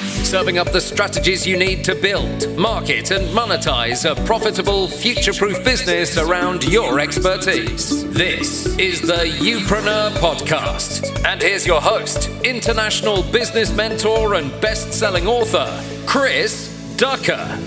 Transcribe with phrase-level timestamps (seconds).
[0.00, 5.62] serving up the strategies you need to build, market, and monetize a profitable, future proof
[5.64, 8.08] business around your expertise.
[8.10, 11.24] This is the Youpreneur Podcast.
[11.26, 15.68] And here's your host, international business mentor and best selling author,
[16.06, 17.58] Chris Ducker.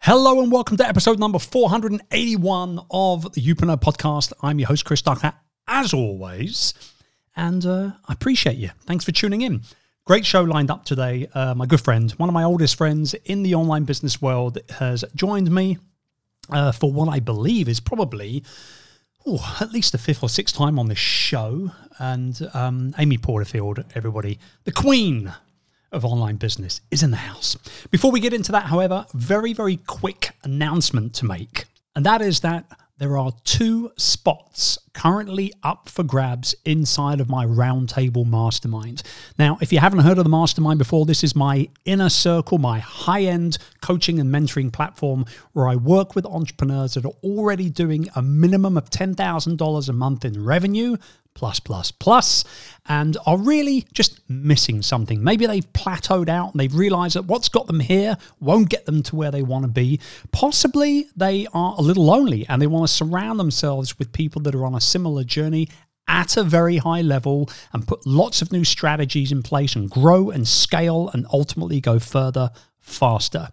[0.00, 4.32] Hello and welcome to episode number 481 of the Youpreneur Podcast.
[4.42, 5.32] I'm your host, Chris Ducker,
[5.66, 6.74] as always,
[7.38, 8.70] and uh, I appreciate you.
[8.84, 9.62] Thanks for tuning in.
[10.04, 11.28] Great show lined up today.
[11.32, 15.04] Uh, my good friend, one of my oldest friends in the online business world, has
[15.14, 15.78] joined me
[16.50, 18.42] uh, for what I believe is probably
[19.26, 21.70] oh, at least the fifth or sixth time on this show.
[21.98, 25.32] And um, Amy Porterfield, everybody, the queen
[25.92, 27.56] of online business, is in the house.
[27.90, 31.66] Before we get into that, however, very, very quick announcement to make.
[31.94, 32.64] And that is that
[32.98, 39.04] there are two spots currently up for grabs inside of my roundtable mastermind.
[39.38, 42.80] Now, if you haven't heard of the mastermind before, this is my inner circle, my
[42.80, 48.08] high end coaching and mentoring platform where I work with entrepreneurs that are already doing
[48.16, 50.96] a minimum of $10,000 a month in revenue
[51.38, 52.44] plus, plus, plus,
[52.88, 55.22] and are really just missing something.
[55.22, 59.04] Maybe they've plateaued out and they've realized that what's got them here won't get them
[59.04, 60.00] to where they want to be.
[60.32, 64.54] Possibly they are a little lonely and they want to surround themselves with people that
[64.54, 65.68] are on a similar journey
[66.08, 70.30] at a very high level and put lots of new strategies in place and grow
[70.30, 73.48] and scale and ultimately go further faster.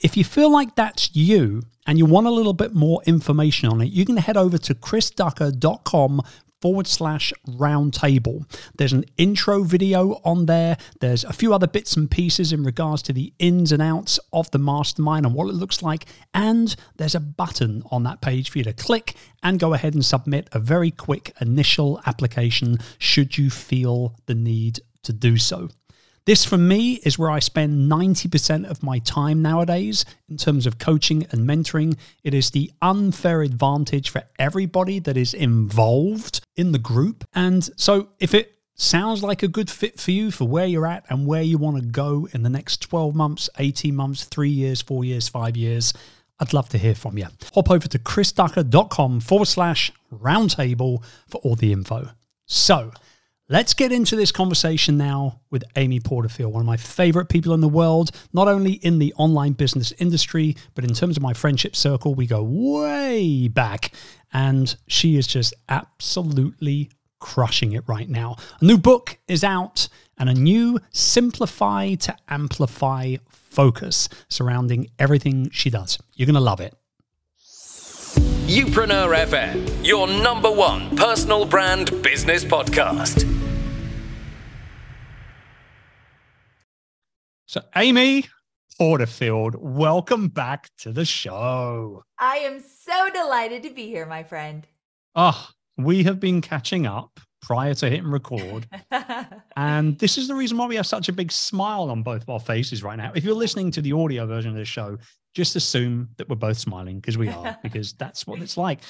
[0.00, 3.80] If you feel like that's you and you want a little bit more information on
[3.82, 6.22] it, you can head over to chrisducker.com
[6.60, 8.44] forward slash roundtable.
[8.76, 10.76] There's an intro video on there.
[11.00, 14.50] There's a few other bits and pieces in regards to the ins and outs of
[14.50, 16.06] the mastermind and what it looks like.
[16.34, 20.04] And there's a button on that page for you to click and go ahead and
[20.04, 25.68] submit a very quick initial application should you feel the need to do so.
[26.26, 30.76] This, for me, is where I spend 90% of my time nowadays in terms of
[30.76, 31.96] coaching and mentoring.
[32.24, 37.24] It is the unfair advantage for everybody that is involved in the group.
[37.32, 41.04] And so, if it sounds like a good fit for you for where you're at
[41.08, 44.82] and where you want to go in the next 12 months, 18 months, three years,
[44.82, 45.94] four years, five years,
[46.40, 47.28] I'd love to hear from you.
[47.54, 52.10] Hop over to chrisducker.com forward slash roundtable for all the info.
[52.46, 52.90] So,
[53.48, 57.60] Let's get into this conversation now with Amy Porterfield, one of my favorite people in
[57.60, 61.76] the world, not only in the online business industry, but in terms of my friendship
[61.76, 62.16] circle.
[62.16, 63.92] We go way back,
[64.32, 66.90] and she is just absolutely
[67.20, 68.34] crushing it right now.
[68.60, 75.70] A new book is out, and a new Simplify to Amplify focus surrounding everything she
[75.70, 76.00] does.
[76.14, 76.74] You're going to love it.
[78.48, 83.35] Youpreneur FM, your number one personal brand business podcast.
[87.48, 88.24] So, Amy
[88.76, 92.02] Porterfield, welcome back to the show.
[92.18, 94.66] I am so delighted to be here, my friend.
[95.14, 95.46] Oh,
[95.76, 98.66] we have been catching up prior to hitting record.
[99.56, 102.30] and this is the reason why we have such a big smile on both of
[102.30, 103.12] our faces right now.
[103.14, 104.98] If you're listening to the audio version of the show,
[105.32, 108.80] just assume that we're both smiling because we are, because that's what it's like.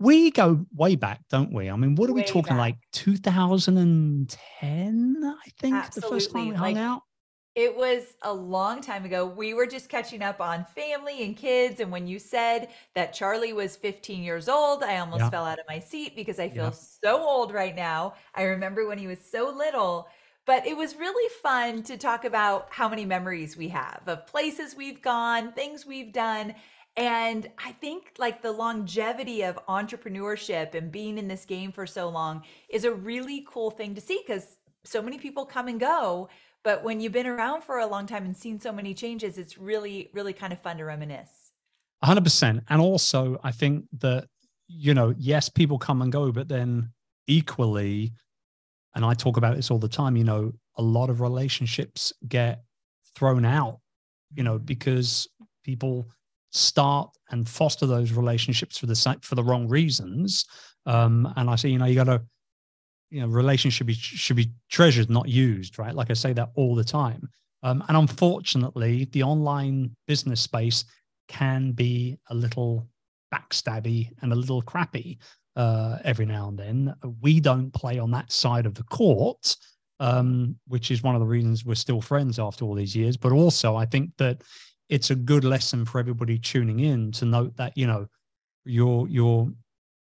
[0.00, 1.70] We go way back, don't we?
[1.70, 2.58] I mean, what are way we talking back.
[2.58, 5.22] like 2010?
[5.22, 6.00] I think Absolutely.
[6.00, 7.02] the first time we hung like, out.
[7.56, 9.26] It was a long time ago.
[9.26, 11.80] We were just catching up on family and kids.
[11.80, 15.30] And when you said that Charlie was 15 years old, I almost yeah.
[15.30, 16.70] fell out of my seat because I feel yeah.
[16.70, 18.14] so old right now.
[18.34, 20.08] I remember when he was so little.
[20.46, 24.74] But it was really fun to talk about how many memories we have of places
[24.74, 26.54] we've gone, things we've done.
[26.96, 32.08] And I think like the longevity of entrepreneurship and being in this game for so
[32.08, 36.28] long is a really cool thing to see because so many people come and go
[36.62, 39.56] but when you've been around for a long time and seen so many changes, it's
[39.56, 41.52] really, really kind of fun to reminisce.
[42.04, 42.62] 100%.
[42.68, 44.26] And also, I think that,
[44.68, 46.90] you know, yes, people come and go, but then
[47.26, 48.12] equally,
[48.94, 52.62] and I talk about this all the time, you know, a lot of relationships get
[53.14, 53.80] thrown out,
[54.34, 55.28] you know, because
[55.64, 56.08] people
[56.50, 60.44] start and foster those relationships for the for the wrong reasons.
[60.86, 62.22] Um, and I say, you know, you got to
[63.10, 65.94] you know relations should be should be treasured not used right?
[65.94, 67.28] Like i say that all the time.
[67.62, 70.84] Um, and unfortunately the online business space
[71.28, 72.88] can be a little
[73.32, 75.18] backstabby and a little crappy
[75.56, 76.94] uh, every now and then.
[77.20, 79.56] We don't play on that side of the court
[80.00, 83.16] um, which is one of the reasons we're still friends after all these years.
[83.16, 84.42] But also i think that
[84.88, 88.06] it's a good lesson for everybody tuning in to note that you know
[88.64, 89.52] your your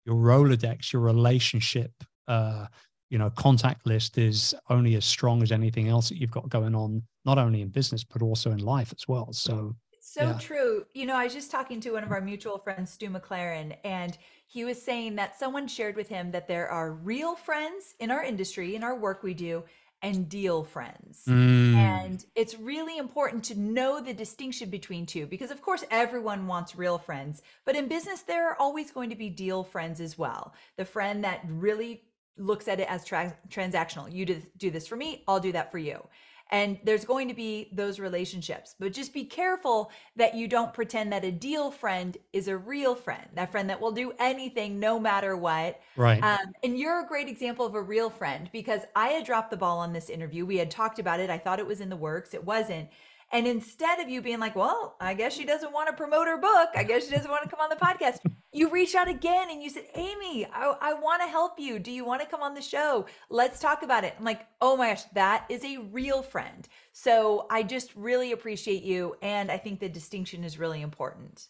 [0.05, 1.91] your rolodex your relationship
[2.27, 2.67] uh,
[3.09, 6.75] you know, contact list is only as strong as anything else that you've got going
[6.75, 9.31] on, not only in business, but also in life as well.
[9.31, 10.37] So, it's so yeah.
[10.39, 10.85] true.
[10.93, 14.17] You know, I was just talking to one of our mutual friends, Stu McLaren, and
[14.47, 18.23] he was saying that someone shared with him that there are real friends in our
[18.23, 19.63] industry, in our work we do,
[20.01, 21.23] and deal friends.
[21.27, 21.75] Mm.
[21.75, 26.75] And it's really important to know the distinction between two because, of course, everyone wants
[26.75, 27.41] real friends.
[27.65, 30.53] But in business, there are always going to be deal friends as well.
[30.77, 32.03] The friend that really
[32.37, 34.11] looks at it as tra- transactional.
[34.11, 36.05] You do, do this for me, I'll do that for you.
[36.51, 41.11] And there's going to be those relationships, but just be careful that you don't pretend
[41.11, 44.99] that a deal friend is a real friend, that friend that will do anything no
[44.99, 45.81] matter what.
[45.95, 46.23] Right.
[46.23, 49.57] Um, and you're a great example of a real friend because I had dropped the
[49.57, 50.45] ball on this interview.
[50.45, 51.31] We had talked about it.
[51.31, 52.35] I thought it was in the works.
[52.35, 52.89] It wasn't.
[53.31, 56.37] And instead of you being like, well, I guess she doesn't want to promote her
[56.37, 58.19] book, I guess she doesn't want to come on the podcast,
[58.53, 61.79] you reach out again and you said, Amy, I, I want to help you.
[61.79, 63.05] Do you want to come on the show?
[63.29, 64.15] Let's talk about it.
[64.17, 66.67] I'm like, oh my gosh, that is a real friend.
[66.93, 69.15] So I just really appreciate you.
[69.21, 71.47] And I think the distinction is really important.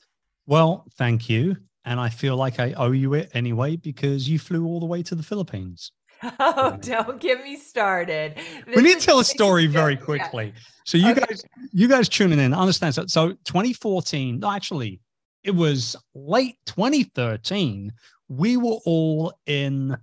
[0.48, 1.58] Well, thank you.
[1.84, 5.04] And I feel like I owe you it anyway because you flew all the way
[5.04, 5.92] to the Philippines.
[6.40, 8.36] Oh, don't get me started.
[8.36, 10.54] This we need to tell a story very quickly.
[10.86, 11.26] So you okay.
[11.28, 12.96] guys, you guys tuning in, understand.
[12.96, 15.00] So, so 2014, actually,
[15.44, 17.92] it was late 2013.
[18.28, 19.98] We were all in,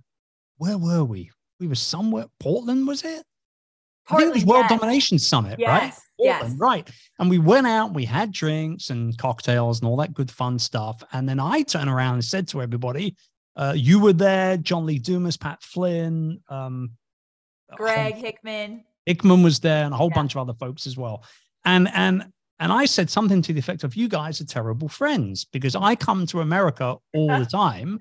[0.57, 1.31] where were we?
[1.59, 3.23] We were somewhere, Portland, was it?
[4.05, 4.79] Portland, I think it was World yes.
[4.79, 5.67] Domination Summit, yes.
[5.67, 5.93] right?
[6.17, 6.59] Portland, yes.
[6.59, 6.89] right.
[7.19, 11.03] And we went out, we had drinks and cocktails and all that good fun stuff.
[11.13, 13.15] And then I turned around and said to everybody,
[13.55, 16.91] uh, you were there, John Lee Dumas, Pat Flynn, um,
[17.75, 18.83] Greg Hickman.
[19.05, 20.15] Hickman was there, and a whole yeah.
[20.15, 21.23] bunch of other folks as well.
[21.65, 25.45] And and and I said something to the effect of, "You guys are terrible friends
[25.45, 27.99] because I come to America all the time,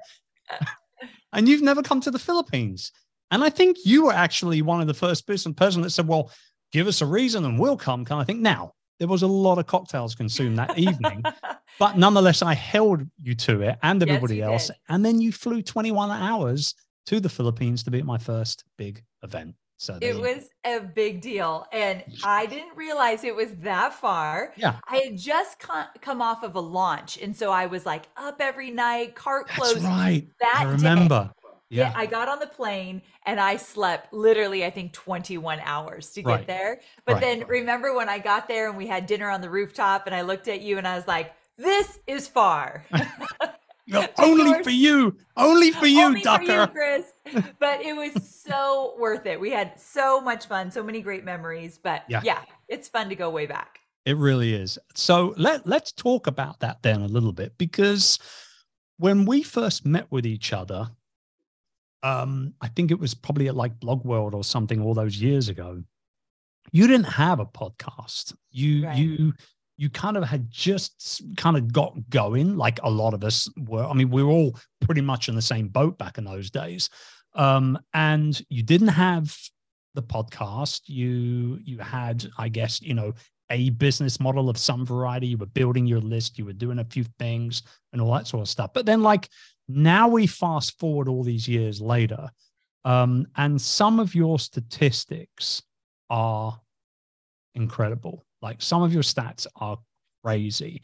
[1.32, 2.92] and you've never come to the Philippines."
[3.30, 6.30] And I think you were actually one of the first person person that said, "Well,
[6.70, 8.42] give us a reason and we'll come." Kind of thing.
[8.42, 11.22] Now there was a lot of cocktails consumed that evening,
[11.78, 14.66] but nonetheless, I held you to it and everybody yes, else.
[14.68, 14.76] Did.
[14.88, 16.74] And then you flew 21 hours
[17.06, 19.54] to the Philippines to be at my first big event.
[19.82, 21.66] So it was a big deal.
[21.72, 24.52] And I didn't realize it was that far.
[24.56, 24.76] Yeah.
[24.88, 27.18] I had just come off of a launch.
[27.20, 29.78] And so I was like up every night, cart closed.
[29.78, 30.28] That's right.
[30.40, 31.32] That I remember.
[31.34, 31.41] Day.
[31.72, 31.92] Yeah.
[31.94, 36.30] I got on the plane and I slept literally, I think, 21 hours to get
[36.30, 36.46] right.
[36.46, 36.80] there.
[37.06, 37.20] But right.
[37.20, 40.22] then remember when I got there and we had dinner on the rooftop and I
[40.22, 42.84] looked at you and I was like, this is far.
[44.18, 46.46] only for you, only for you, only Ducker.
[46.46, 47.44] For you, Chris.
[47.58, 49.40] But it was so worth it.
[49.40, 51.78] We had so much fun, so many great memories.
[51.82, 52.20] But yeah.
[52.24, 53.80] yeah, it's fun to go way back.
[54.04, 54.78] It really is.
[54.94, 58.18] So let let's talk about that then a little bit because
[58.98, 60.90] when we first met with each other,
[62.02, 65.48] um, I think it was probably at like Blog World or something all those years
[65.48, 65.82] ago.
[66.72, 68.34] You didn't have a podcast.
[68.50, 68.96] You right.
[68.96, 69.32] you
[69.76, 73.84] you kind of had just kind of got going, like a lot of us were.
[73.84, 76.88] I mean, we were all pretty much in the same boat back in those days.
[77.34, 79.36] Um, and you didn't have
[79.94, 80.82] the podcast.
[80.86, 83.12] You you had, I guess, you know,
[83.50, 85.28] a business model of some variety.
[85.28, 87.62] You were building your list, you were doing a few things
[87.92, 88.72] and all that sort of stuff.
[88.72, 89.28] But then, like
[89.68, 92.28] now, we fast forward all these years later,
[92.84, 95.62] um, and some of your statistics
[96.10, 96.60] are
[97.54, 98.24] incredible.
[98.40, 99.78] Like some of your stats are
[100.24, 100.82] crazy.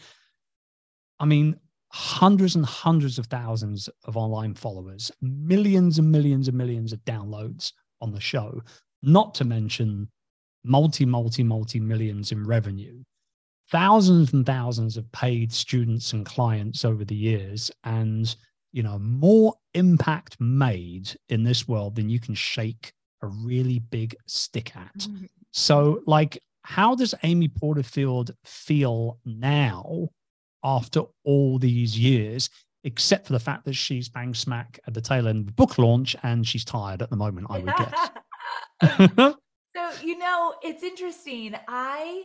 [1.18, 1.58] I mean,
[1.90, 7.73] hundreds and hundreds of thousands of online followers, millions and millions and millions of downloads
[8.00, 8.62] on the show,
[9.02, 10.08] not to mention
[10.64, 13.02] multi, multi, multi millions in revenue,
[13.70, 18.37] thousands and thousands of paid students and clients over the years, and
[18.72, 24.16] you know, more impact made in this world than you can shake a really big
[24.26, 24.94] stick at.
[24.98, 25.25] Mm-hmm.
[25.52, 30.08] So, like, how does Amy Porterfield feel now
[30.62, 32.50] after all these years,
[32.84, 35.78] except for the fact that she's bang smack at the tail end of the book
[35.78, 38.10] launch and she's tired at the moment, I would guess.
[39.76, 41.54] so, you know, it's interesting.
[41.66, 42.25] I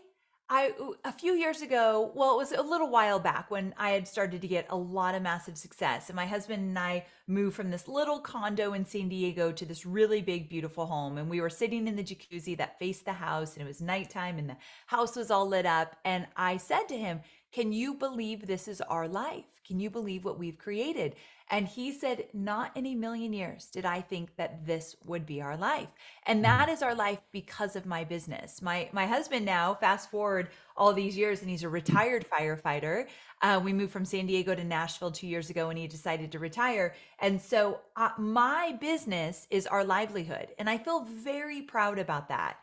[0.49, 0.71] I
[1.05, 4.41] a few years ago, well, it was a little while back when I had started
[4.41, 6.09] to get a lot of massive success.
[6.09, 9.85] And my husband and I moved from this little condo in San Diego to this
[9.85, 11.17] really big, beautiful home.
[11.17, 14.37] And we were sitting in the jacuzzi that faced the house, and it was nighttime,
[14.37, 14.57] and the
[14.87, 15.95] house was all lit up.
[16.03, 17.21] And I said to him,
[17.51, 19.45] Can you believe this is our life?
[19.65, 21.15] Can you believe what we've created?
[21.49, 25.41] And he said, Not in a million years did I think that this would be
[25.41, 25.89] our life.
[26.25, 26.43] And mm.
[26.43, 28.61] that is our life because of my business.
[28.61, 33.07] My my husband now, fast forward all these years, and he's a retired firefighter.
[33.41, 36.39] Uh, we moved from San Diego to Nashville two years ago, and he decided to
[36.39, 36.95] retire.
[37.19, 42.57] And so uh, my business is our livelihood, and I feel very proud about that.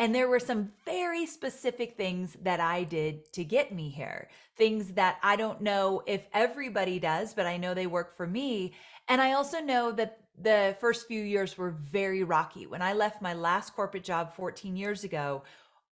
[0.00, 4.30] And there were some very specific things that I did to get me here.
[4.56, 8.72] Things that I don't know if everybody does, but I know they work for me.
[9.08, 12.66] And I also know that the first few years were very rocky.
[12.66, 15.42] When I left my last corporate job 14 years ago,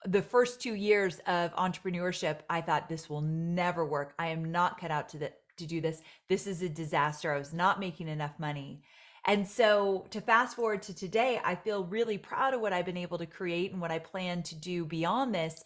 [0.05, 4.13] the first two years of entrepreneurship, I thought this will never work.
[4.17, 6.01] I am not cut out to the, to do this.
[6.29, 7.33] This is a disaster.
[7.33, 8.83] I was not making enough money.
[9.27, 12.95] And so to fast forward to today, I feel really proud of what I've been
[12.95, 15.63] able to create and what I plan to do beyond this.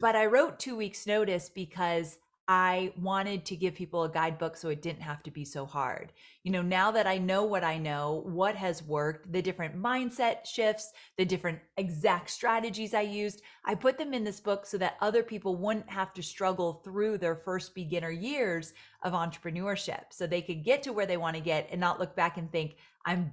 [0.00, 2.18] But I wrote two weeks' notice because
[2.52, 6.12] I wanted to give people a guidebook so it didn't have to be so hard.
[6.42, 10.44] You know, now that I know what I know, what has worked, the different mindset
[10.44, 14.96] shifts, the different exact strategies I used, I put them in this book so that
[15.00, 18.72] other people wouldn't have to struggle through their first beginner years
[19.04, 20.06] of entrepreneurship.
[20.10, 22.50] So they could get to where they want to get and not look back and
[22.50, 22.74] think,
[23.06, 23.32] I'm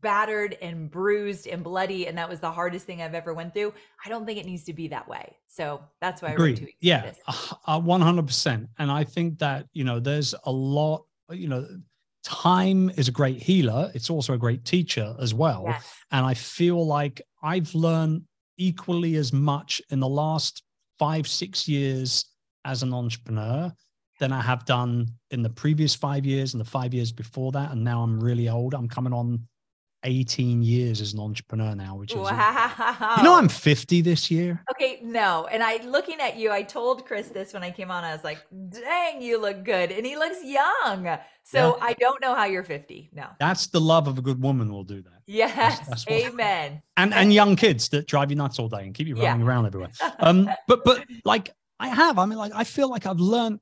[0.00, 3.72] battered and bruised and bloody and that was the hardest thing i've ever went through.
[4.04, 5.36] I don't think it needs to be that way.
[5.46, 7.12] So that's why i wrote two yeah.
[7.66, 11.66] uh, 100% and i think that you know there's a lot you know
[12.24, 13.90] time is a great healer.
[13.94, 15.64] It's also a great teacher as well.
[15.66, 15.94] Yes.
[16.10, 18.22] and i feel like i've learned
[18.58, 20.62] equally as much in the last
[20.98, 22.24] five six years
[22.64, 23.72] as an entrepreneur
[24.18, 27.72] than I have done in the previous five years and the five years before that.
[27.72, 28.74] And now I'm really old.
[28.74, 29.46] I'm coming on
[30.06, 33.14] 18 years as an entrepreneur now, which is wow.
[33.18, 34.62] You know, I'm 50 this year.
[34.70, 35.46] Okay, no.
[35.50, 38.04] And I looking at you, I told Chris this when I came on.
[38.04, 38.38] I was like,
[38.70, 39.90] dang, you look good.
[39.90, 41.18] And he looks young.
[41.42, 41.84] So yeah.
[41.84, 43.10] I don't know how you're 50.
[43.12, 43.26] No.
[43.38, 45.22] That's the love of a good woman will do that.
[45.26, 45.78] Yes.
[45.80, 46.82] That's, that's Amen.
[46.96, 49.46] and and young kids that drive you nuts all day and keep you running yeah.
[49.46, 49.90] around everywhere.
[50.18, 53.60] Um, but but like I have, I mean, like I feel like I've learned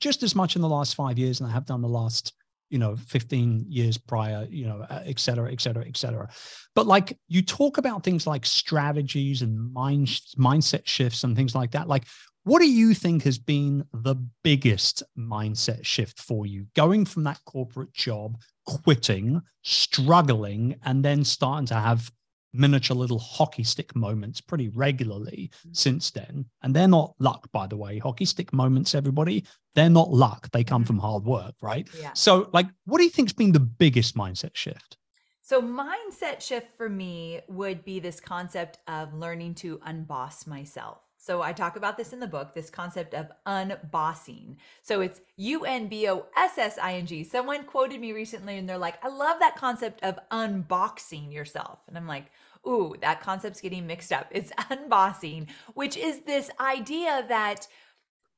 [0.00, 2.34] just as much in the last five years and I have done the last,
[2.72, 6.26] you know, 15 years prior, you know, uh, et cetera, et cetera, et cetera.
[6.74, 11.72] But like you talk about things like strategies and mind mindset shifts and things like
[11.72, 11.86] that.
[11.86, 12.04] Like,
[12.44, 17.40] what do you think has been the biggest mindset shift for you going from that
[17.44, 22.10] corporate job, quitting, struggling, and then starting to have
[22.52, 25.76] miniature little hockey stick moments pretty regularly mm.
[25.76, 26.44] since then.
[26.62, 27.98] And they're not luck, by the way.
[27.98, 29.44] Hockey stick moments, everybody,
[29.74, 30.50] they're not luck.
[30.52, 31.02] They come from mm.
[31.02, 31.88] hard work, right?
[31.98, 32.12] Yeah.
[32.14, 34.98] So, like, what do you think's been the biggest mindset shift?
[35.42, 40.98] So, mindset shift for me would be this concept of learning to unboss myself.
[41.22, 44.56] So I talk about this in the book, this concept of unbossing.
[44.82, 47.22] So it's U N B O S S I N G.
[47.22, 51.78] Someone quoted me recently and they're like, I love that concept of unboxing yourself.
[51.86, 52.26] And I'm like,
[52.66, 54.26] ooh, that concept's getting mixed up.
[54.32, 57.68] It's unbossing, which is this idea that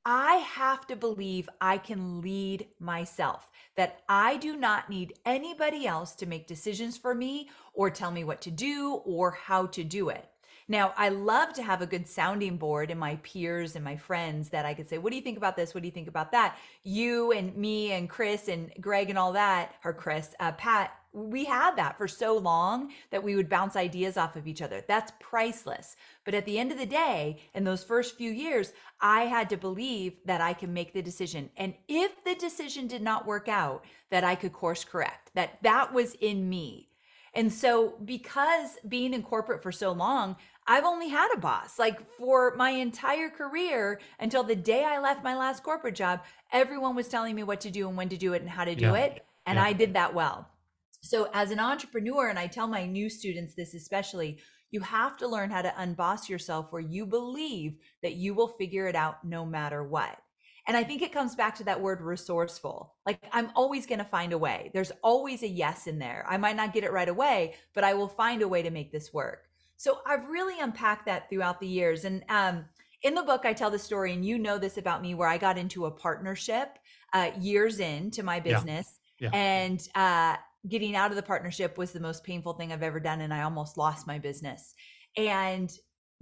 [0.04, 6.14] I have to believe I can lead myself, that I do not need anybody else
[6.16, 10.10] to make decisions for me or tell me what to do or how to do
[10.10, 10.28] it.
[10.66, 14.48] Now, I love to have a good sounding board in my peers and my friends
[14.50, 15.74] that I could say, What do you think about this?
[15.74, 16.56] What do you think about that?
[16.82, 21.44] You and me and Chris and Greg and all that, or Chris, uh, Pat, we
[21.44, 24.82] had that for so long that we would bounce ideas off of each other.
[24.88, 25.96] That's priceless.
[26.24, 29.56] But at the end of the day, in those first few years, I had to
[29.56, 31.50] believe that I can make the decision.
[31.56, 35.92] And if the decision did not work out, that I could course correct, that that
[35.92, 36.88] was in me.
[37.34, 40.36] And so, because being in corporate for so long,
[40.66, 41.78] I've only had a boss.
[41.78, 46.20] Like for my entire career until the day I left my last corporate job,
[46.52, 48.74] everyone was telling me what to do and when to do it and how to
[48.74, 48.94] do yeah.
[48.94, 49.26] it.
[49.46, 49.64] And yeah.
[49.64, 50.48] I did that well.
[51.02, 54.38] So, as an entrepreneur, and I tell my new students this especially,
[54.70, 58.88] you have to learn how to unboss yourself where you believe that you will figure
[58.88, 60.18] it out no matter what.
[60.66, 62.94] And I think it comes back to that word resourceful.
[63.04, 64.70] Like, I'm always going to find a way.
[64.72, 66.24] There's always a yes in there.
[66.26, 68.90] I might not get it right away, but I will find a way to make
[68.90, 69.48] this work.
[69.76, 72.04] So I've really unpacked that throughout the years.
[72.04, 72.64] And um,
[73.02, 75.36] in the book, I tell the story, and you know this about me, where I
[75.36, 76.78] got into a partnership
[77.12, 78.98] uh, years into my business.
[79.20, 79.28] Yeah.
[79.32, 79.36] Yeah.
[79.36, 83.20] And uh, getting out of the partnership was the most painful thing I've ever done.
[83.20, 84.74] And I almost lost my business.
[85.16, 85.70] And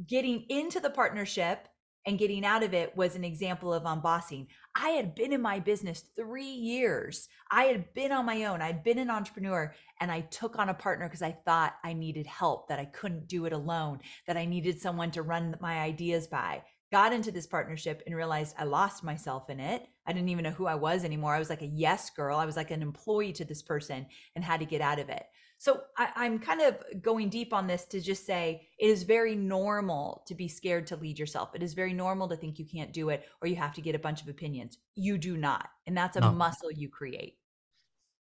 [0.06, 1.68] getting into the partnership
[2.06, 4.48] and getting out of it was an example of unbossing.
[4.74, 7.28] I had been in my business three years.
[7.50, 8.60] I had been on my own.
[8.60, 12.26] I'd been an entrepreneur and I took on a partner because I thought I needed
[12.26, 16.26] help, that I couldn't do it alone, that I needed someone to run my ideas
[16.26, 16.62] by.
[16.92, 19.86] got into this partnership and realized I lost myself in it.
[20.06, 21.34] I didn't even know who I was anymore.
[21.34, 22.36] I was like a yes girl.
[22.36, 24.06] I was like an employee to this person
[24.36, 25.24] and had to get out of it.
[25.62, 29.36] So I, am kind of going deep on this to just say it is very
[29.36, 31.50] normal to be scared to lead yourself.
[31.54, 33.94] It is very normal to think you can't do it or you have to get
[33.94, 34.78] a bunch of opinions.
[34.96, 35.68] You do not.
[35.86, 36.32] And that's a no.
[36.32, 37.36] muscle you create.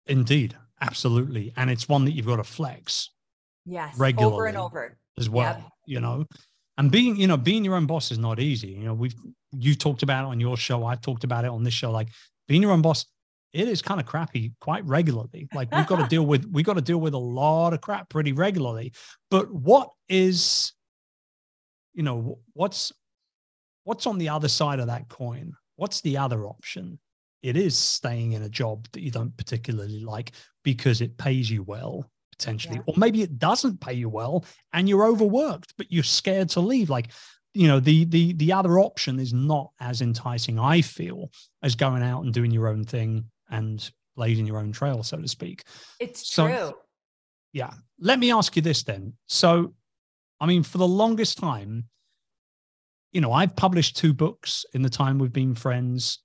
[0.05, 0.55] Indeed.
[0.81, 1.51] Absolutely.
[1.57, 3.09] And it's one that you've got to flex.
[3.65, 3.97] Yes.
[3.97, 4.99] Regularly over and over.
[5.17, 5.55] As well.
[5.55, 5.69] Yep.
[5.87, 6.25] You know,
[6.77, 9.13] and being you know being your own boss is not easy you know we've
[9.51, 12.07] you talked about it on your show i've talked about it on this show like
[12.47, 13.05] being your own boss
[13.53, 15.47] it is kind of crappy quite regularly.
[15.53, 18.09] Like we've got to deal with we've got to deal with a lot of crap
[18.09, 18.93] pretty regularly.
[19.29, 20.73] But what is
[21.93, 22.91] you know what's
[23.83, 25.53] what's on the other side of that coin?
[25.75, 26.99] What's the other option?
[27.43, 30.31] It is staying in a job that you don't particularly like
[30.63, 32.75] because it pays you well potentially.
[32.75, 32.83] Yeah.
[32.85, 36.89] or maybe it doesn't pay you well and you're overworked but you're scared to leave.
[36.89, 37.09] Like
[37.53, 41.29] you know the the the other option is not as enticing i feel
[41.63, 45.27] as going out and doing your own thing and blazing your own trail so to
[45.27, 45.63] speak
[45.99, 46.73] it's so, true
[47.53, 49.73] yeah let me ask you this then so
[50.39, 51.85] i mean for the longest time
[53.11, 56.19] you know i've published two books in the time we've been friends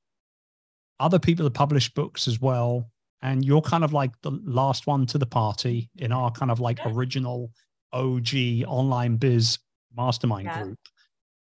[0.99, 2.89] other people have published books as well
[3.23, 6.61] and you're kind of like the last one to the party in our kind of
[6.61, 7.51] like original
[7.93, 9.59] OG online biz
[9.97, 10.63] mastermind yeah.
[10.63, 10.79] group.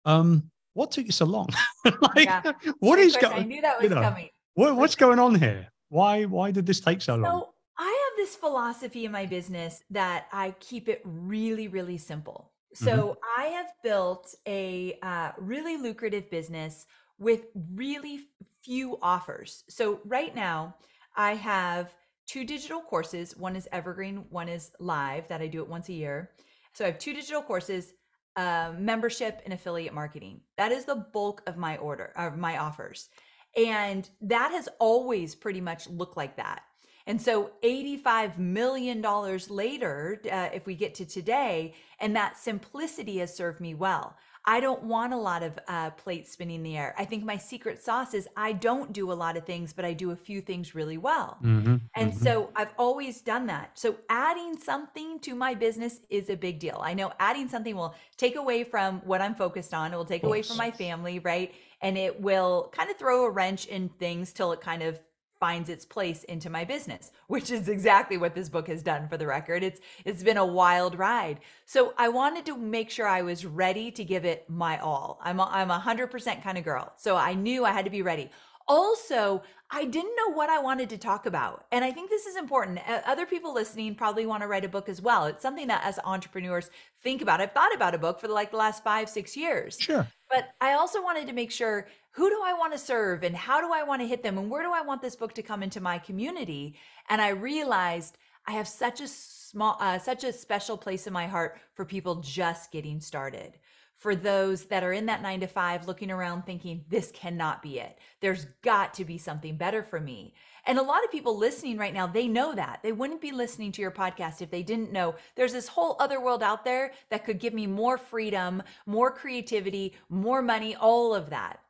[0.05, 1.49] Um, what took you so long?
[1.85, 2.53] like, yeah.
[2.79, 3.43] what is going?
[3.43, 4.29] I knew that was you know, coming.
[4.55, 5.69] What, what's going on here?
[5.89, 7.41] Why why did this take so long?
[7.41, 12.53] So I have this philosophy in my business that I keep it really really simple.
[12.75, 13.41] So mm-hmm.
[13.41, 16.87] I have built a uh, really lucrative business
[17.19, 17.43] with
[17.75, 18.21] really
[18.63, 19.65] few offers.
[19.69, 20.75] So right now
[21.17, 21.95] I have
[22.27, 23.37] two digital courses.
[23.37, 26.31] One is evergreen, one is live that I do it once a year.
[26.73, 27.93] So I have two digital courses,
[28.37, 30.41] uh, membership and affiliate marketing.
[30.57, 33.09] That is the bulk of my order of my offers.
[33.57, 36.63] And that has always pretty much looked like that.
[37.07, 39.03] And so $85 million
[39.49, 44.17] later, uh, if we get to today, and that simplicity has served me well.
[44.47, 46.95] I don't want a lot of uh, plates spinning in the air.
[46.99, 49.95] I think my secret sauce is I don't do a lot of things, but I
[49.95, 51.39] do a few things really well.
[51.43, 52.23] Mm-hmm, and mm-hmm.
[52.23, 53.71] so I've always done that.
[53.79, 56.79] So adding something to my business is a big deal.
[56.83, 60.25] I know adding something will take away from what I'm focused on, it will take
[60.25, 61.55] away from my family, right?
[61.85, 64.99] And it will kind of throw a wrench in things till it kind of
[65.45, 69.19] finds its place into my business which is exactly what this book has done for
[69.19, 69.63] the record.
[69.63, 71.41] It's it's been a wild ride.
[71.67, 75.19] So i wanted to make sure i was ready to give it my all.
[75.23, 78.03] I'm a, i'm a 100% kind of girl so i knew i had to be
[78.03, 78.31] ready.
[78.67, 82.37] Also i didn't know what i wanted to talk about and i think this is
[82.37, 82.79] important.
[83.07, 85.27] Other people listening probably want to write a book as well.
[85.27, 86.71] It's something that as entrepreneurs
[87.03, 87.43] think about.
[87.43, 89.77] I've thought about a book for like the last five six years.
[89.79, 93.35] Sure but i also wanted to make sure who do I want to serve and
[93.35, 95.43] how do I want to hit them and where do I want this book to
[95.43, 96.77] come into my community?
[97.09, 101.27] And I realized I have such a small, uh, such a special place in my
[101.27, 103.59] heart for people just getting started.
[104.05, 107.79] For those that are in that nine to five looking around thinking, this cannot be
[107.79, 107.97] it.
[108.21, 110.35] There's got to be something better for me.
[110.67, 112.81] And a lot of people listening right now, they know that.
[112.83, 116.21] They wouldn't be listening to your podcast if they didn't know there's this whole other
[116.21, 121.31] world out there that could give me more freedom, more creativity, more money, all of
[121.31, 121.61] that.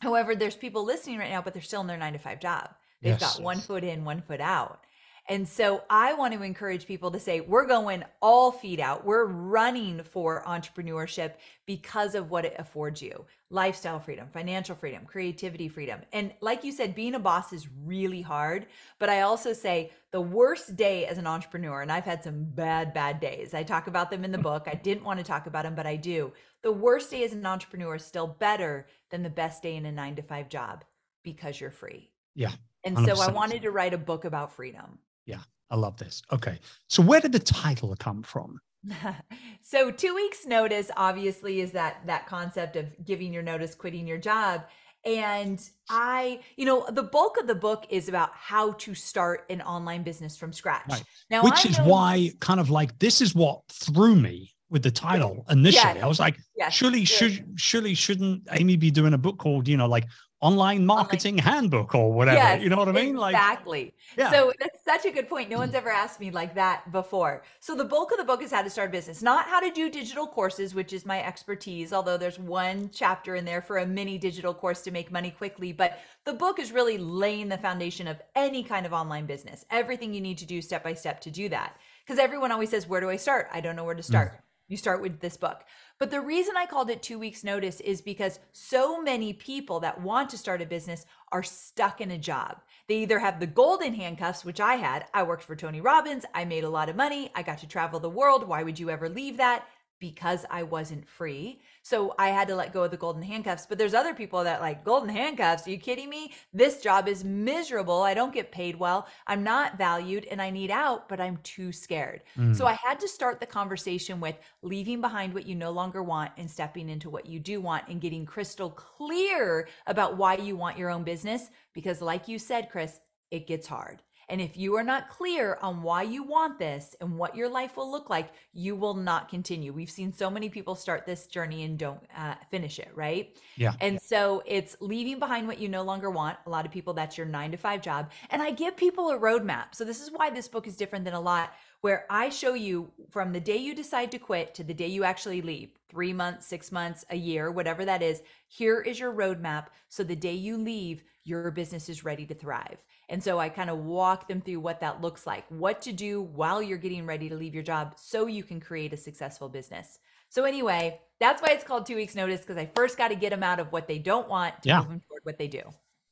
[0.00, 2.70] However, there's people listening right now, but they're still in their nine to five job.
[3.00, 3.40] They've yes, got yes.
[3.44, 4.80] one foot in, one foot out.
[5.28, 9.04] And so I want to encourage people to say, we're going all feet out.
[9.04, 11.32] We're running for entrepreneurship
[11.66, 16.00] because of what it affords you lifestyle freedom, financial freedom, creativity freedom.
[16.12, 18.66] And like you said, being a boss is really hard.
[18.98, 22.92] But I also say the worst day as an entrepreneur, and I've had some bad,
[22.92, 23.54] bad days.
[23.54, 24.66] I talk about them in the book.
[24.66, 26.32] I didn't want to talk about them, but I do.
[26.62, 29.92] The worst day as an entrepreneur is still better than the best day in a
[29.92, 30.84] nine to five job
[31.22, 32.10] because you're free.
[32.34, 32.52] Yeah.
[32.82, 34.98] And so I wanted to write a book about freedom.
[35.26, 35.40] Yeah.
[35.70, 36.22] I love this.
[36.32, 36.58] Okay.
[36.88, 38.60] So where did the title come from?
[39.60, 44.18] so 2 weeks notice obviously is that that concept of giving your notice quitting your
[44.18, 44.62] job
[45.06, 49.62] and I, you know, the bulk of the book is about how to start an
[49.62, 50.82] online business from scratch.
[50.90, 51.04] Right.
[51.30, 54.90] Now, which I is why, kind of like, this is what threw me with the
[54.90, 55.94] title initially.
[55.94, 56.02] Yes.
[56.02, 56.74] I was like, yes.
[56.74, 60.06] surely, should, surely shouldn't Amy be doing a book called, you know, like
[60.46, 61.54] online marketing online.
[61.54, 62.36] handbook or whatever.
[62.36, 63.16] Yes, you know what I mean?
[63.16, 63.94] Like exactly.
[64.16, 64.30] Yeah.
[64.30, 65.50] So that's such a good point.
[65.50, 67.42] No one's ever asked me like that before.
[67.60, 69.70] So the bulk of the book is how to start a business, not how to
[69.70, 71.92] do digital courses, which is my expertise.
[71.92, 75.72] Although there's one chapter in there for a mini digital course to make money quickly,
[75.72, 79.64] but the book is really laying the foundation of any kind of online business.
[79.70, 81.76] Everything you need to do step by step to do that.
[82.04, 84.32] Because everyone always says, "Where do I start?" I don't know where to start.
[84.32, 84.40] Mm.
[84.68, 85.62] You start with this book.
[85.98, 90.02] But the reason I called it two weeks notice is because so many people that
[90.02, 92.60] want to start a business are stuck in a job.
[92.86, 95.06] They either have the golden handcuffs, which I had.
[95.14, 96.26] I worked for Tony Robbins.
[96.34, 97.30] I made a lot of money.
[97.34, 98.46] I got to travel the world.
[98.46, 99.66] Why would you ever leave that?
[99.98, 101.60] Because I wasn't free.
[101.82, 103.66] So I had to let go of the golden handcuffs.
[103.66, 105.66] But there's other people that like golden handcuffs.
[105.66, 106.32] Are you kidding me?
[106.52, 108.02] This job is miserable.
[108.02, 109.06] I don't get paid well.
[109.26, 112.22] I'm not valued and I need out, but I'm too scared.
[112.36, 112.54] Mm.
[112.54, 116.32] So I had to start the conversation with leaving behind what you no longer want
[116.36, 120.78] and stepping into what you do want and getting crystal clear about why you want
[120.78, 121.50] your own business.
[121.72, 124.02] Because, like you said, Chris, it gets hard.
[124.28, 127.76] And if you are not clear on why you want this and what your life
[127.76, 129.72] will look like, you will not continue.
[129.72, 133.36] We've seen so many people start this journey and don't uh, finish it, right?
[133.56, 133.74] Yeah.
[133.80, 136.38] And so it's leaving behind what you no longer want.
[136.46, 138.10] A lot of people, that's your nine to five job.
[138.30, 139.74] And I give people a roadmap.
[139.74, 142.90] So this is why this book is different than a lot where I show you
[143.10, 146.46] from the day you decide to quit to the day you actually leave three months,
[146.46, 148.22] six months, a year, whatever that is.
[148.48, 149.66] Here is your roadmap.
[149.88, 152.78] So the day you leave, your business is ready to thrive.
[153.08, 156.22] And so I kind of walk them through what that looks like, what to do
[156.22, 160.00] while you're getting ready to leave your job so you can create a successful business.
[160.28, 163.30] So anyway, that's why it's called two weeks notice because I first got to get
[163.30, 164.78] them out of what they don't want to yeah.
[164.78, 165.62] move them toward what they do.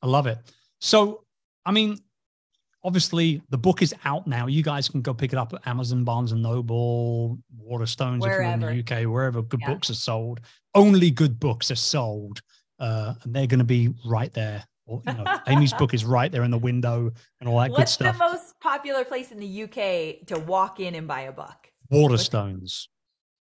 [0.01, 0.37] I love it.
[0.79, 1.25] So,
[1.65, 1.99] I mean,
[2.83, 4.47] obviously the book is out now.
[4.47, 8.41] You guys can go pick it up at Amazon, Barnes and Noble, Waterstones wherever.
[8.41, 9.73] if you're in the UK, wherever good yeah.
[9.73, 10.39] books are sold.
[10.73, 12.41] Only good books are sold,
[12.79, 16.31] uh, and they're going to be right there or, you know, Amy's book is right
[16.31, 18.19] there in the window and all that What's good stuff.
[18.19, 21.71] What's the most popular place in the UK to walk in and buy a book?
[21.91, 22.87] Waterstones.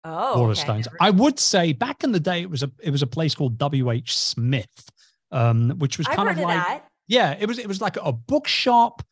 [0.04, 0.88] Oh, Waterstones.
[0.88, 0.98] Okay.
[1.00, 3.58] I would say back in the day, it was a it was a place called
[3.58, 3.92] W.
[3.92, 4.18] H.
[4.18, 4.90] Smith,
[5.32, 9.04] um, which was kind of like of yeah, it was it was like a bookshop,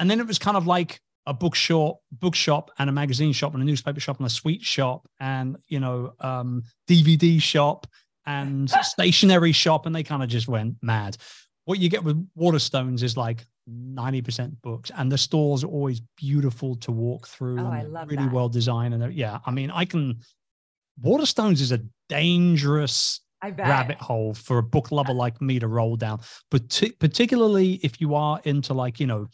[0.00, 3.62] and then it was kind of like a bookshop, bookshop, and a magazine shop, and
[3.62, 7.86] a newspaper shop, and a sweet shop, and you know, um, DVD shop,
[8.26, 11.16] and stationery shop, and they kind of just went mad
[11.64, 16.76] what you get with Waterstones is like 90% books and the stores are always beautiful
[16.76, 18.32] to walk through oh, I love really that.
[18.32, 20.20] well designed and yeah i mean i can
[21.02, 26.20] Waterstones is a dangerous rabbit hole for a book lover like me to roll down
[26.50, 29.26] but particularly if you are into like you know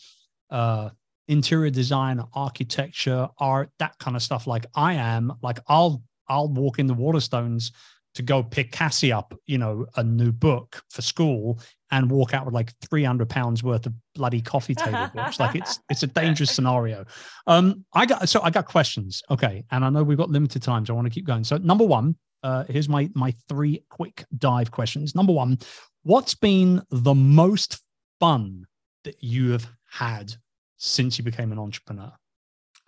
[0.51, 0.91] uh
[1.27, 4.47] interior design architecture art that kind of stuff.
[4.47, 7.73] Like i am like i'll i'll walk into Waterstones
[8.15, 12.45] to go pick Cassie up, you know, a new book for school and walk out
[12.45, 15.39] with like 300 pounds worth of bloody coffee table books.
[15.39, 17.05] Like it's, it's a dangerous scenario.
[17.47, 19.23] Um, I got, so I got questions.
[19.31, 19.65] Okay.
[19.71, 21.45] And I know we've got limited time, so I want to keep going.
[21.45, 25.15] So number one, uh, here's my, my three quick dive questions.
[25.15, 25.59] Number one,
[26.03, 27.81] what's been the most
[28.19, 28.67] fun
[29.05, 30.33] that you have had
[30.77, 32.13] since you became an entrepreneur?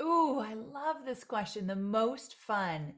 [0.01, 1.67] Oh, I love this question.
[1.67, 2.95] The most fun.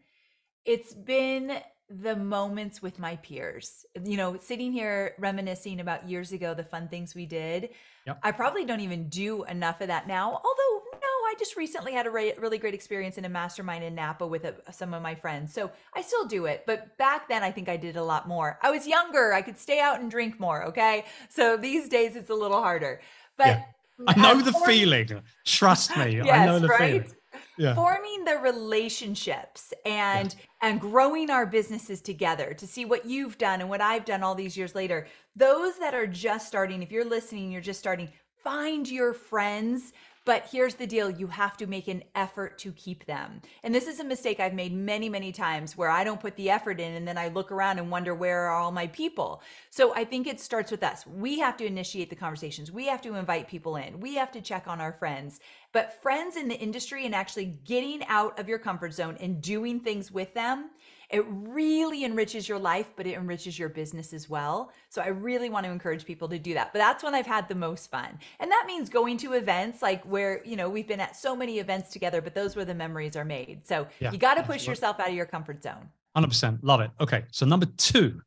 [0.64, 1.58] It's been
[1.90, 3.84] the moments with my peers.
[4.04, 7.70] You know, sitting here reminiscing about years ago, the fun things we did.
[8.06, 8.20] Yep.
[8.22, 10.28] I probably don't even do enough of that now.
[10.28, 13.94] Although, no, I just recently had a re- really great experience in a mastermind in
[13.94, 15.52] Napa with a, some of my friends.
[15.52, 16.64] So I still do it.
[16.66, 18.58] But back then, I think I did a lot more.
[18.62, 19.32] I was younger.
[19.32, 20.64] I could stay out and drink more.
[20.66, 21.04] Okay.
[21.28, 23.00] So these days, it's a little harder.
[23.36, 23.64] But yeah.
[24.06, 25.22] I know the feeling.
[25.44, 26.16] Trust me.
[26.16, 27.02] yes, I know the right?
[27.02, 27.14] feeling
[27.56, 27.74] yeah.
[27.74, 30.68] forming the relationships and yeah.
[30.68, 34.34] and growing our businesses together to see what you've done and what I've done all
[34.34, 35.06] these years later.
[35.36, 38.08] Those that are just starting, if you're listening, you're just starting,
[38.42, 39.92] find your friends
[40.24, 43.40] but here's the deal you have to make an effort to keep them.
[43.62, 46.50] And this is a mistake I've made many, many times where I don't put the
[46.50, 49.42] effort in and then I look around and wonder where are all my people.
[49.70, 51.06] So I think it starts with us.
[51.06, 54.40] We have to initiate the conversations, we have to invite people in, we have to
[54.40, 55.40] check on our friends.
[55.72, 59.80] But friends in the industry and actually getting out of your comfort zone and doing
[59.80, 60.70] things with them
[61.10, 64.72] it really enriches your life, but it enriches your business as well.
[64.88, 66.72] So I really want to encourage people to do that.
[66.72, 68.18] But that's when I've had the most fun.
[68.40, 71.58] And that means going to events like where, you know, we've been at so many
[71.58, 73.66] events together, but those where the memories are made.
[73.66, 75.88] So yeah, you got to push yourself out of your comfort zone.
[76.16, 76.60] 100%.
[76.62, 76.90] Love it.
[77.00, 77.24] Okay.
[77.30, 78.20] So number two,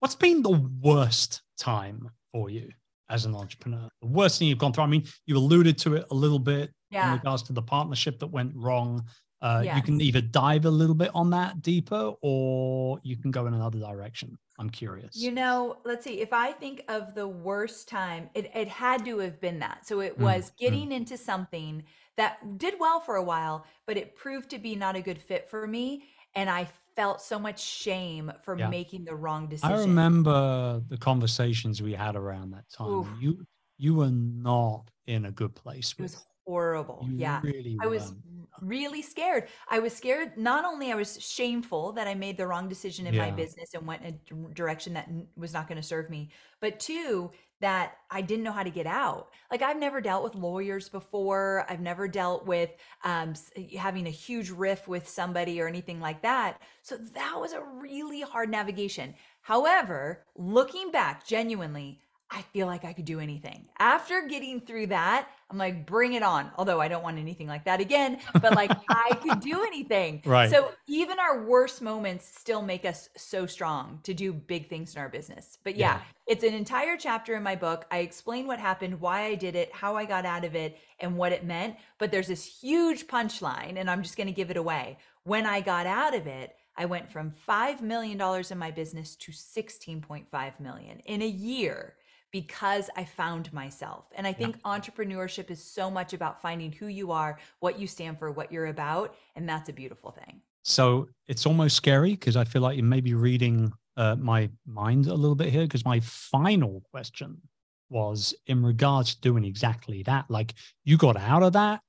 [0.00, 2.70] what's been the worst time for you
[3.10, 3.88] as an entrepreneur?
[4.00, 4.84] The worst thing you've gone through?
[4.84, 7.08] I mean, you alluded to it a little bit yeah.
[7.08, 9.04] in regards to the partnership that went wrong
[9.42, 9.76] uh, yes.
[9.76, 13.54] You can either dive a little bit on that deeper or you can go in
[13.54, 14.38] another direction.
[14.58, 15.14] I'm curious.
[15.16, 16.20] You know, let's see.
[16.20, 19.86] If I think of the worst time, it, it had to have been that.
[19.86, 20.56] So it mm, was mm.
[20.56, 20.94] getting mm.
[20.94, 21.84] into something
[22.16, 25.50] that did well for a while, but it proved to be not a good fit
[25.50, 26.04] for me.
[26.34, 28.68] And I felt so much shame for yeah.
[28.68, 29.76] making the wrong decision.
[29.76, 33.18] I remember the conversations we had around that time.
[33.20, 33.46] You
[33.78, 37.06] you were not in a good place with horrible.
[37.08, 37.40] You yeah.
[37.42, 38.14] really I was
[38.60, 39.48] really scared.
[39.68, 40.36] I was scared.
[40.36, 43.86] Not only I was shameful that I made the wrong decision in my business and
[43.86, 46.30] went in a direction that was not going to serve me,
[46.60, 47.30] but two,
[47.60, 49.30] that I didn't know how to get out.
[49.50, 51.64] Like I've never dealt with lawyers before.
[51.68, 52.70] I've never dealt with
[53.02, 53.34] um,
[53.76, 56.60] having a huge riff with somebody or anything like that.
[56.82, 59.14] So that was a really hard navigation.
[59.40, 63.66] However, looking back, genuinely, I feel like I could do anything.
[63.78, 66.50] After getting through that, I'm like, bring it on.
[66.58, 70.22] Although I don't want anything like that again, but like I could do anything.
[70.24, 70.50] Right.
[70.50, 75.00] So even our worst moments still make us so strong to do big things in
[75.00, 75.58] our business.
[75.62, 76.00] But yeah, Yeah.
[76.26, 77.86] it's an entire chapter in my book.
[77.92, 81.16] I explain what happened, why I did it, how I got out of it, and
[81.16, 81.76] what it meant.
[81.98, 84.98] But there's this huge punchline, and I'm just going to give it away.
[85.22, 89.32] When I got out of it, I went from $5 million in my business to
[89.32, 91.94] 16.5 million in a year
[92.32, 94.04] because I found myself.
[94.14, 98.18] And I think entrepreneurship is so much about finding who you are, what you stand
[98.18, 99.14] for, what you're about.
[99.36, 100.40] And that's a beautiful thing.
[100.62, 105.06] So it's almost scary because I feel like you may be reading uh, my mind
[105.06, 107.40] a little bit here because my final question
[107.88, 110.26] was in regards to doing exactly that.
[110.28, 111.80] Like you got out of that,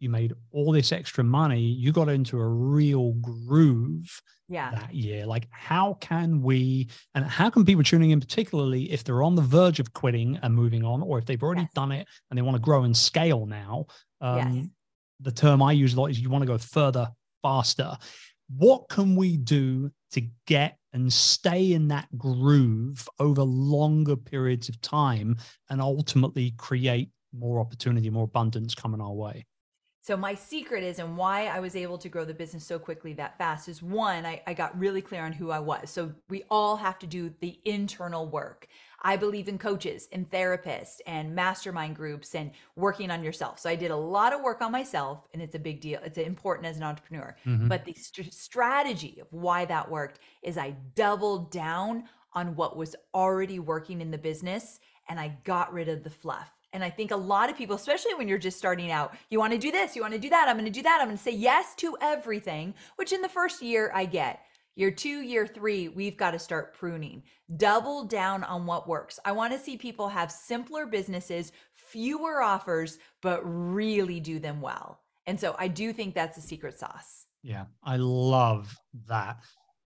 [0.00, 4.70] you made all this extra money, you got into a real groove Yeah.
[4.72, 5.26] that year.
[5.26, 9.42] Like, how can we, and how can people tuning in, particularly if they're on the
[9.42, 11.72] verge of quitting and moving on, or if they've already Yes.
[11.74, 13.86] done it and they want to grow and scale now?
[14.20, 14.66] Um, Yes.
[15.22, 17.10] The term I use a lot is you want to go further,
[17.42, 17.98] faster.
[18.48, 24.80] What can we do to get and stay in that groove over longer periods of
[24.80, 25.36] time
[25.68, 29.44] and ultimately create more opportunity, more abundance coming our way?
[30.02, 33.12] So my secret is, and why I was able to grow the business so quickly
[33.14, 35.90] that fast is one, I, I got really clear on who I was.
[35.90, 38.66] So we all have to do the internal work.
[39.02, 43.58] I believe in coaches and therapists and mastermind groups and working on yourself.
[43.58, 46.00] So I did a lot of work on myself, and it's a big deal.
[46.02, 47.36] It's important as an entrepreneur.
[47.46, 47.68] Mhm.
[47.68, 52.94] But the st- strategy of why that worked is I doubled down on what was
[53.14, 56.52] already working in the business and I got rid of the fluff.
[56.72, 59.52] And I think a lot of people, especially when you're just starting out, you want
[59.52, 61.16] to do this, you want to do that, I'm going to do that, I'm going
[61.16, 64.40] to say yes to everything, which in the first year I get.
[64.76, 67.24] Year two, year three, we've got to start pruning.
[67.56, 69.18] Double down on what works.
[69.24, 75.00] I want to see people have simpler businesses, fewer offers, but really do them well.
[75.26, 77.26] And so I do think that's the secret sauce.
[77.42, 78.76] Yeah, I love
[79.08, 79.40] that.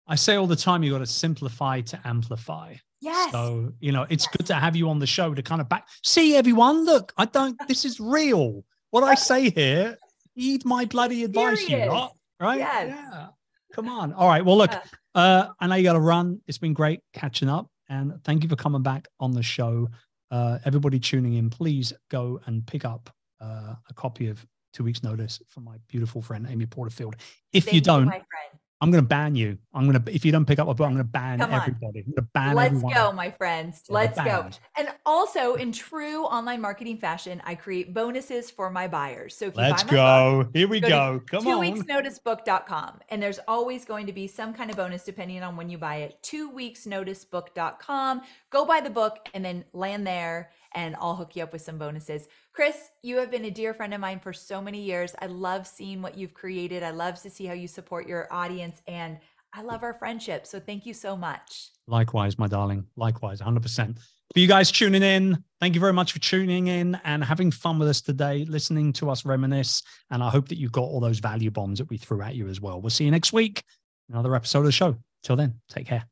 [0.06, 2.74] I say all the time, you got to simplify to amplify.
[3.00, 3.32] Yes.
[3.32, 4.36] So, you know, it's Yes.
[4.36, 5.88] good to have you on the show to kind of back.
[6.04, 8.64] See, everyone, look, I don't, this is real.
[8.90, 9.98] What I say here,
[10.34, 12.14] heed my bloody advice, you lot.
[12.40, 12.58] Right?
[12.58, 12.94] Yes.
[12.96, 13.26] Yeah.
[13.72, 14.12] Come on.
[14.12, 14.44] All right.
[14.44, 14.72] Well, look,
[15.14, 16.40] uh, I know you got to run.
[16.46, 17.68] It's been great catching up.
[17.88, 19.88] And thank you for coming back on the show.
[20.30, 25.02] Uh, everybody tuning in, please go and pick up uh, a copy of Two Weeks
[25.02, 27.16] Notice from my beautiful friend, Amy Porterfield.
[27.52, 28.60] If Thank you don't, my friend.
[28.86, 29.58] I'm going to ban you.
[29.74, 32.00] I'm going to, if you don't pick up a book, I'm going to ban everybody.
[32.00, 32.94] I'm going to ban Let's everyone.
[32.94, 33.82] go, my friends.
[33.88, 34.48] Let's go.
[34.76, 39.36] And also, in true online marketing fashion, I create bonuses for my buyers.
[39.36, 40.58] So if you Let's buy my book, go.
[40.58, 41.22] Here we go go.
[41.26, 41.64] Come two on.
[41.64, 45.78] weeksnoticebook.com and there's always going to be some kind of bonus depending on when you
[45.78, 51.34] buy it two weeksnoticebook.com go buy the book and then land there and i'll hook
[51.34, 54.32] you up with some bonuses chris you have been a dear friend of mine for
[54.32, 57.66] so many years i love seeing what you've created i love to see how you
[57.66, 59.18] support your audience and
[59.52, 62.86] i love our friendship so thank you so much Likewise, my darling.
[62.96, 63.98] Likewise, 100%.
[64.34, 67.78] For you guys tuning in, thank you very much for tuning in and having fun
[67.78, 69.82] with us today, listening to us reminisce.
[70.10, 72.48] And I hope that you got all those value bombs that we threw at you
[72.48, 72.80] as well.
[72.80, 73.62] We'll see you next week.
[74.10, 74.96] Another episode of the show.
[75.22, 76.06] Till then, take care.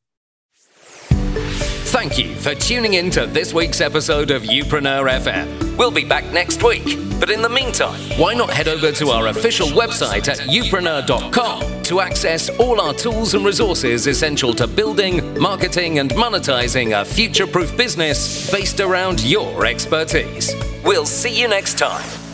[1.95, 5.77] Thank you for tuning in to this week's episode of Youpreneur FM.
[5.77, 6.83] We'll be back next week,
[7.21, 12.01] but in the meantime, why not head over to our official website at youpreneur.com to
[12.01, 17.77] access all our tools and resources essential to building, marketing, and monetizing a future proof
[17.77, 20.53] business based around your expertise.
[20.83, 22.24] We'll see you next time.